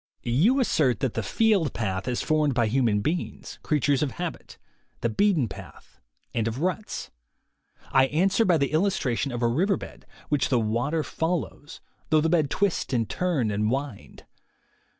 You 0.23 0.59
assert 0.59 0.99
that 1.01 1.13
the 1.13 1.21
field 1.21 1.73
path 1.75 2.07
is 2.07 2.23
formed 2.23 2.55
by 2.55 2.65
human 2.65 3.01
beings, 3.01 3.59
creatures 3.61 4.01
of 4.01 4.13
habit, 4.13 4.57
the 5.01 5.09
beaten 5.09 5.47
path, 5.47 6.01
and 6.33 6.47
of 6.47 6.57
ruts. 6.59 7.11
I 7.91 8.07
answer 8.07 8.43
by 8.43 8.57
the 8.57 8.71
illustration 8.71 9.31
of 9.31 9.43
a 9.43 9.47
river 9.47 9.77
bed, 9.77 10.07
which 10.27 10.49
the 10.49 10.59
water 10.59 11.03
follows, 11.03 11.81
though 12.09 12.19
the 12.19 12.29
bed 12.29 12.49
twist 12.49 12.93
and 12.93 13.07
turn 13.07 13.51
and 13.51 13.69
wind. 13.69 14.25